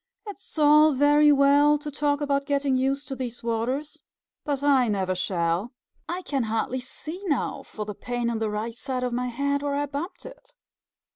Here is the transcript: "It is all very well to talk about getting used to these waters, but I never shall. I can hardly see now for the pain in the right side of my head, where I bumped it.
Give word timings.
"It 0.27 0.39
is 0.39 0.57
all 0.57 0.93
very 0.93 1.31
well 1.31 1.77
to 1.77 1.91
talk 1.91 2.21
about 2.21 2.47
getting 2.47 2.75
used 2.75 3.07
to 3.09 3.15
these 3.15 3.43
waters, 3.43 4.01
but 4.43 4.63
I 4.63 4.87
never 4.87 5.13
shall. 5.13 5.73
I 6.09 6.23
can 6.23 6.41
hardly 6.45 6.79
see 6.79 7.21
now 7.25 7.61
for 7.61 7.85
the 7.85 7.93
pain 7.93 8.27
in 8.27 8.39
the 8.39 8.49
right 8.49 8.73
side 8.73 9.03
of 9.03 9.13
my 9.13 9.27
head, 9.27 9.61
where 9.61 9.75
I 9.75 9.85
bumped 9.85 10.25
it. 10.25 10.55